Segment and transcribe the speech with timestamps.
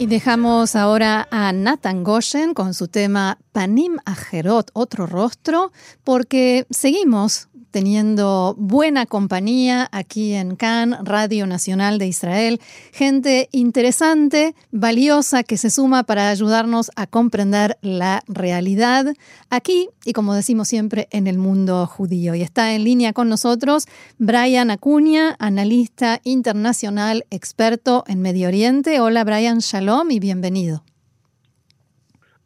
[0.00, 5.72] Y dejamos ahora a Nathan Goshen con su tema Panim Ajerot, otro rostro,
[6.04, 12.58] porque seguimos teniendo buena compañía aquí en Cannes, Radio Nacional de Israel,
[12.92, 19.06] gente interesante, valiosa que se suma para ayudarnos a comprender la realidad
[19.50, 22.34] aquí y como decimos siempre en el mundo judío.
[22.34, 23.86] Y está en línea con nosotros
[24.18, 29.00] Brian Acuña, analista internacional, experto en Medio Oriente.
[29.00, 30.82] Hola Brian, shalom y bienvenido.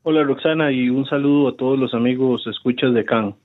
[0.05, 3.37] Hola Roxana y un saludo a todos los amigos escuchas de Cannes.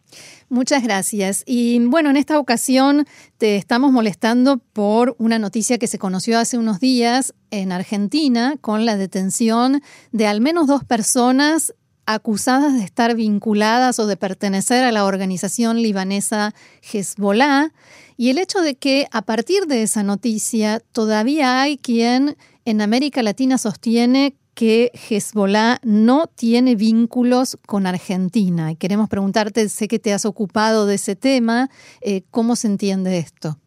[0.50, 1.44] Muchas gracias.
[1.46, 3.06] Y bueno, en esta ocasión
[3.38, 8.86] te estamos molestando por una noticia que se conoció hace unos días en Argentina con
[8.86, 9.82] la detención
[10.14, 11.74] de al menos dos personas
[12.06, 17.74] acusadas de estar vinculadas o de pertenecer a la organización libanesa Hezbollah
[18.16, 23.22] y el hecho de que a partir de esa noticia todavía hay quien en América
[23.22, 28.72] Latina sostiene que Hezbollah no tiene vínculos con Argentina.
[28.72, 31.68] Y queremos preguntarte, sé que te has ocupado de ese tema,
[32.02, 33.58] eh, ¿cómo se entiende esto?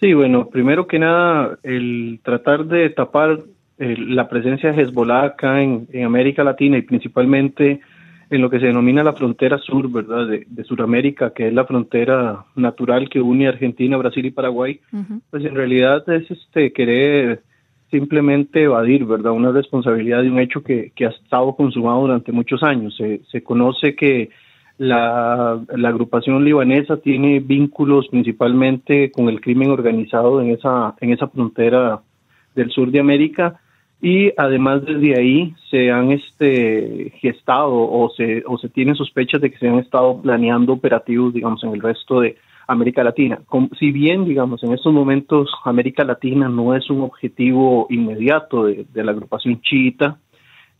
[0.00, 3.40] Sí, bueno, primero que nada, el tratar de tapar
[3.78, 7.80] eh, la presencia de Hezbollah acá en, América Latina y principalmente
[8.30, 10.26] en lo que se denomina la frontera sur, ¿verdad?
[10.26, 14.80] De, de Sudamérica, que es la frontera natural que une Argentina, Brasil y Paraguay,
[15.28, 17.42] pues en realidad es este querer
[17.92, 19.32] simplemente evadir, ¿verdad?
[19.32, 22.96] Una responsabilidad de un hecho que, ha estado consumado durante muchos años.
[22.96, 24.30] Se, se conoce que
[24.78, 31.28] la, la, agrupación libanesa tiene vínculos principalmente con el crimen organizado en esa, en esa
[31.28, 32.00] frontera
[32.54, 33.60] del sur de América
[34.00, 39.50] y además desde ahí se han este, gestado o se, o se tienen sospechas de
[39.50, 43.40] que se han estado planeando operativos, digamos, en el resto de, América Latina.
[43.78, 49.12] si bien, digamos, en estos momentos América Latina no es un objetivo inmediato de, la
[49.12, 50.18] agrupación chiita,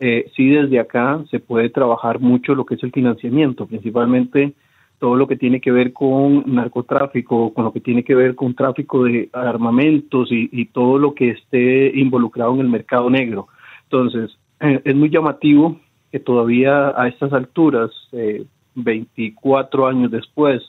[0.01, 4.55] eh, sí desde acá se puede trabajar mucho lo que es el financiamiento, principalmente
[5.03, 8.55] todo lo que tiene que ver con narcotráfico, con lo que tiene que ver con
[8.55, 13.49] tráfico de armamentos y, todo lo que esté involucrado en el mercado negro.
[13.83, 15.81] Entonces, eh, es muy llamativo
[16.13, 18.45] que todavía a estas alturas, eh,
[18.77, 20.63] 24 años después,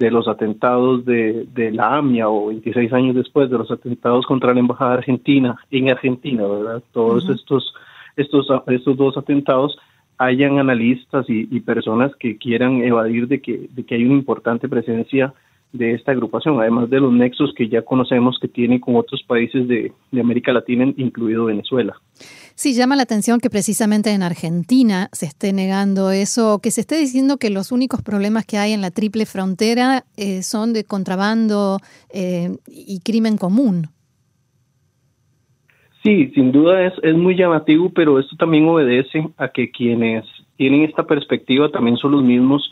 [0.00, 4.54] de los atentados de, de, la AMIA o 26 años después de los atentados contra
[4.54, 6.82] la embajada argentina en Argentina, ¿verdad?
[6.90, 7.74] Todos estos
[8.16, 9.78] estos estos dos atentados
[10.16, 14.70] hayan analistas y, y, personas que quieran evadir de que de que hay una importante
[14.70, 15.34] presencia
[15.72, 19.68] de esta agrupación, además de los nexos que ya conocemos que tiene con otros países
[19.68, 21.94] de, América Latina, incluido Venezuela.
[22.54, 26.96] Sí, llama la atención que precisamente en Argentina se esté negando eso, que se esté
[26.96, 31.78] diciendo que los únicos problemas que hay en la triple frontera eh, son de contrabando
[32.12, 33.88] eh, y crimen común.
[36.02, 40.24] Sí, sin duda es, es muy llamativo, pero esto también obedece a que quienes
[40.56, 42.70] tienen esta perspectiva también son los mismos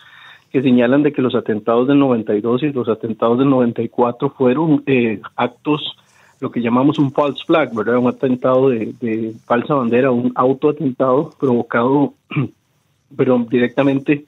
[0.50, 5.20] que señalan de que los atentados del 92 y los atentados del 94 fueron eh,
[5.36, 5.96] actos,
[6.40, 7.98] lo que llamamos un false flag, ¿verdad?
[7.98, 12.14] Un atentado de, falsa bandera, un autoatentado provocado,
[13.16, 14.24] pero directamente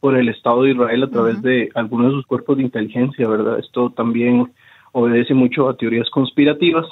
[0.00, 3.58] por el Estado de Israel a través de algunos de sus cuerpos de inteligencia, ¿verdad?
[3.58, 4.52] Esto también
[4.92, 6.86] obedece mucho a teorías conspirativas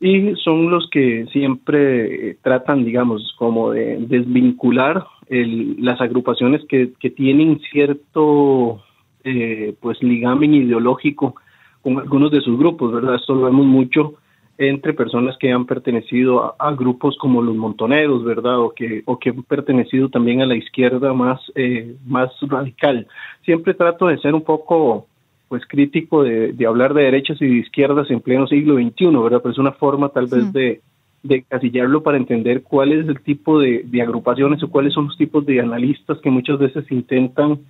[0.00, 7.08] y son los que siempre eh, tratan, digamos, como de desvincular las agrupaciones que, que
[7.08, 8.82] tienen cierto
[9.24, 11.36] eh, pues ligamen ideológico
[11.82, 13.16] con algunos de sus grupos, ¿verdad?
[13.16, 14.14] Esto lo vemos mucho
[14.58, 18.60] entre personas que han pertenecido a, grupos como los montoneros, ¿verdad?
[18.60, 23.06] O que, o que han pertenecido también a la izquierda más, eh, más radical.
[23.44, 25.06] Siempre trato de ser un poco
[25.48, 29.40] pues crítico de, de, hablar de derechas y de izquierdas en pleno siglo XXI, ¿verdad?
[29.42, 30.80] Pero es una forma tal vez de,
[31.22, 35.46] de casillarlo para entender cuál es el tipo de, agrupaciones o cuáles son los tipos
[35.46, 37.60] de analistas que muchas veces intentan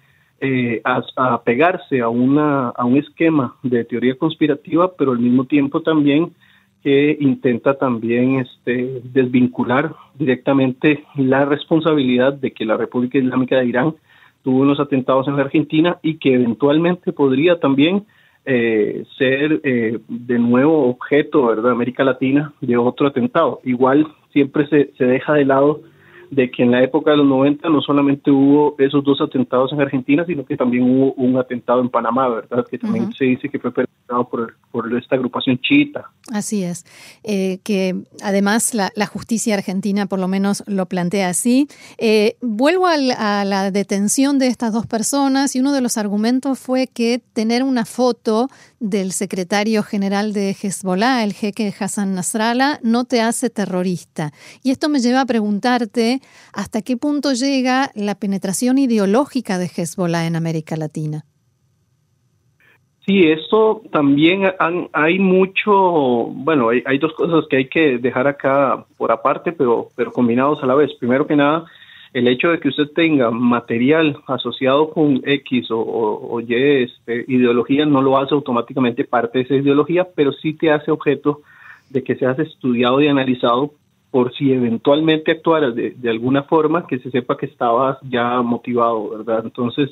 [0.45, 0.83] eh,
[1.17, 6.33] apegarse a, una, a un esquema de teoría conspirativa, pero al mismo tiempo también
[6.83, 13.95] que intenta también este, desvincular directamente la responsabilidad de que la República Islámica de Irán
[14.43, 18.05] tuvo unos atentados en la Argentina y que eventualmente podría también
[18.45, 23.61] eh, ser eh, de nuevo objeto, ¿verdad?, América Latina de otro atentado.
[23.63, 25.83] Igual siempre se, se deja de lado
[26.33, 29.83] de que en la época de los 90 no solamente hubo esos dos atentados en
[29.83, 33.59] Argentina, sino que también hubo un atentado en Panamá, ¿verdad?, que también se dice que
[33.59, 36.11] fue perpetrado por, por esta agrupación chiita.
[36.31, 36.85] Así es,
[37.25, 41.67] eh, que además la, justicia argentina por lo menos lo plantea así.
[41.99, 46.87] Eh, vuelvo a la, detención de estas dos personas y uno de los argumentos fue
[46.87, 48.49] que tener una foto
[48.79, 54.33] del secretario general de Hezbollah, el jeque Hassan Nasrallah, no te hace terrorista.
[54.63, 56.23] Y esto me lleva a preguntarte
[56.53, 61.27] hasta qué punto llega la penetración ideológica de Hezbollah en América Latina.
[63.05, 64.53] Sí, esto también
[64.93, 70.13] hay mucho, bueno, hay, dos cosas que hay que dejar acá por aparte, pero, pero
[70.13, 70.95] combinados a la vez.
[71.01, 71.65] Primero que nada,
[72.13, 78.03] el hecho de que usted tenga material asociado con X o, Y este, ideología no
[78.03, 81.41] lo hace automáticamente parte de esa ideología, pero sí te hace objeto
[81.91, 83.73] de que seas estudiado y analizado
[84.13, 89.11] por si eventualmente actuaras de, de alguna forma, que se sepa que estabas ya motivado,
[89.11, 89.41] ¿verdad?
[89.45, 89.91] Entonces,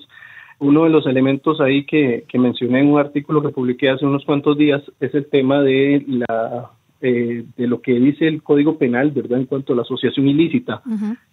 [0.61, 4.57] uno de los elementos ahí que, mencioné en un artículo que publiqué hace unos cuantos
[4.57, 6.71] días es el tema de la
[7.03, 9.39] eh, de lo que dice el Código Penal, ¿verdad?
[9.39, 10.83] En cuanto a la asociación ilícita.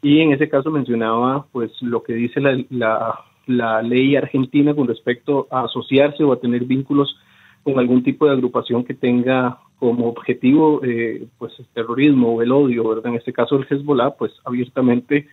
[0.01, 5.47] Y en ese caso mencionaba, pues, lo que dice la, la, ley argentina con respecto
[5.51, 7.18] a asociarse o a tener vínculos
[7.63, 12.53] con algún tipo de agrupación que tenga como objetivo, eh, pues, el terrorismo o el
[12.53, 13.07] odio, ¿verdad?
[13.07, 15.27] En este caso el Hezbollah, pues, abiertamente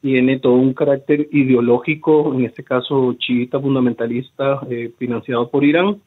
[0.00, 6.00] tiene todo un carácter ideológico, en este caso chiita fundamentalista, eh, financiado por Irán,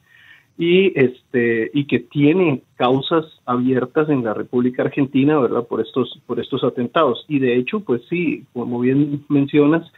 [0.58, 5.66] y este y que tiene causas abiertas en la República Argentina, ¿verdad?
[5.66, 7.24] Por estos por estos atentados.
[7.28, 9.90] Y de hecho, pues sí, como bien mencionas,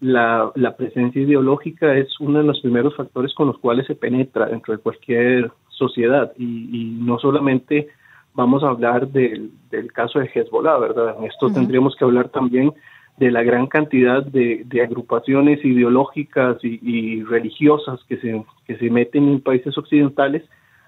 [0.00, 4.46] la, la presencia ideológica es uno de los primeros factores con los cuales se penetra
[4.46, 7.88] dentro de cualquier sociedad y, no solamente
[8.34, 11.16] vamos a hablar del, del caso de Hezbollah, ¿verdad?
[11.18, 12.72] En esto tendríamos que hablar también
[13.18, 19.40] de la gran cantidad de, agrupaciones ideológicas y, religiosas que se, que se meten en
[19.40, 20.42] países occidentales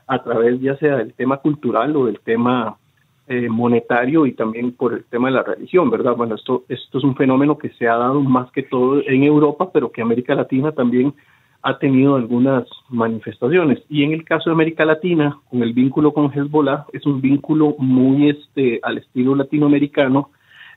[0.07, 2.77] a través ya sea del tema cultural o del tema
[3.27, 6.17] eh, monetario y también por el tema de la religión, ¿verdad?
[6.17, 9.71] Bueno, esto, esto es un fenómeno que se ha dado más que todo en Europa,
[9.71, 11.13] pero que América Latina también
[11.63, 13.81] ha tenido algunas manifestaciones.
[13.91, 17.75] Y en el caso de América Latina, con el vínculo con Hezbollah, es un vínculo
[17.79, 20.31] muy este, al estilo latinoamericano,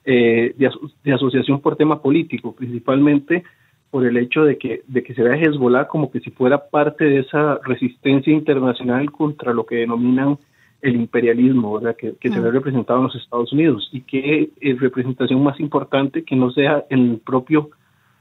[0.06, 3.44] eh, de, asociación por tema político, principalmente
[3.90, 7.06] por el hecho de que, de que se vea Hezbollah como que si fuera parte
[7.06, 10.38] de esa resistencia internacional contra lo que denominan
[10.82, 11.96] el imperialismo, ¿verdad?
[11.96, 12.54] que, se ve mm.
[12.54, 17.12] representado en los Estados Unidos y que es representación más importante que no sea en
[17.12, 17.70] el propio,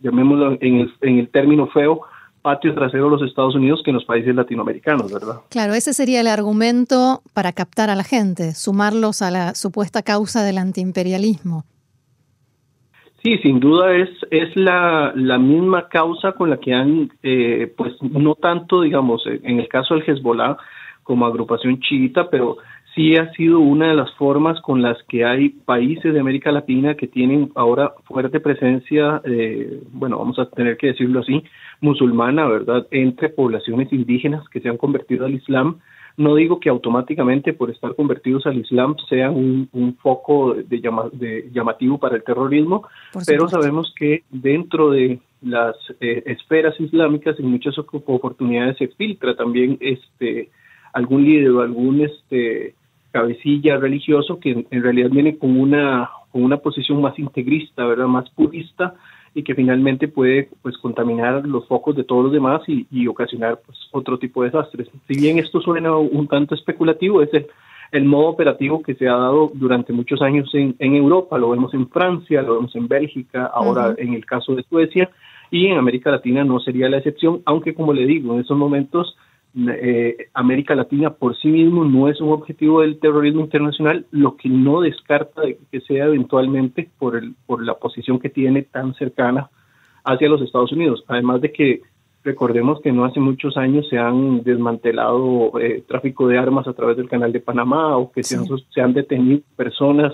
[0.00, 2.02] llamémoslo en el, en el término feo,
[2.42, 5.40] patio trasero de los Estados Unidos que en los países latinoamericanos, ¿verdad?
[5.50, 10.42] Claro, ese sería el argumento para captar a la gente, sumarlos a la supuesta causa
[10.42, 11.64] del antiimperialismo.
[13.22, 17.92] Sí, sin duda es, es la, la misma causa con la que han, eh, pues
[18.00, 20.56] no tanto, digamos, en el caso del Hezbollah
[21.02, 22.56] como agrupación chiita, pero
[22.94, 26.94] sí ha sido una de las formas con las que hay países de América Latina
[26.94, 31.42] que tienen ahora fuerte presencia, eh, bueno, vamos a tener que decirlo así,
[31.80, 35.78] musulmana, ¿verdad?, entre poblaciones indígenas que se han convertido al Islam.
[36.16, 39.34] No digo que automáticamente por estar convertidos al Islam sean
[39.72, 40.64] un, foco de,
[41.12, 42.86] de, llamativo para el terrorismo,
[43.26, 49.78] pero sabemos que dentro de las eh, esferas islámicas en muchas oportunidades se filtra también
[49.80, 50.50] este
[50.92, 52.74] algún líder o algún este
[53.10, 58.06] cabecilla religioso que en realidad viene con una con una posición más integrista, ¿verdad?
[58.06, 58.94] Más purista
[59.34, 63.78] y que finalmente puede pues contaminar los focos de todos los demás y, ocasionar pues
[63.92, 64.88] otro tipo de desastres.
[65.06, 67.30] Si bien esto suena un tanto especulativo, es
[67.92, 71.72] el, modo operativo que se ha dado durante muchos años en, en, Europa, lo vemos
[71.74, 75.10] en Francia, lo vemos en Bélgica, ahora en el caso de Suecia
[75.50, 79.16] y en América Latina no sería la excepción, aunque como le digo, en esos momentos
[79.56, 84.48] eh, América Latina por sí mismo no es un objetivo del terrorismo internacional, lo que
[84.48, 89.50] no descarta de que sea eventualmente por, el, por la posición que tiene tan cercana
[90.04, 91.04] hacia los Estados Unidos.
[91.08, 91.82] Además de que
[92.22, 96.96] recordemos que no hace muchos años se han desmantelado eh, tráfico de armas a través
[96.96, 100.12] del canal de Panamá o que se, han, se han detenido personas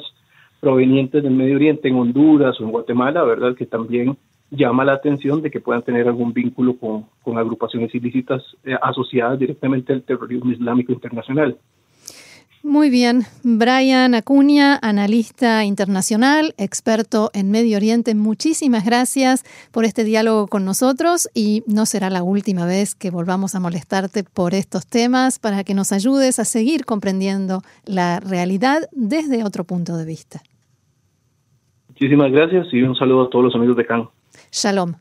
[0.60, 3.54] provenientes del Medio Oriente en Honduras o en Guatemala, ¿verdad?
[3.54, 4.16] Que también
[4.56, 9.38] llama la atención de que puedan tener algún vínculo con, con agrupaciones ilícitas eh, asociadas
[9.38, 11.56] directamente al terrorismo islámico internacional.
[12.66, 20.48] Muy bien, Brian Acuña, analista internacional, experto en Medio Oriente, muchísimas gracias por este diálogo
[20.48, 25.38] con nosotros y no será la última vez que volvamos a molestarte por estos temas
[25.38, 30.40] para que nos ayudes a seguir comprendiendo la realidad desde otro punto de vista.
[31.90, 34.08] Muchísimas gracias y un saludo a todos los amigos de CAN.
[34.60, 34.96] Shalom.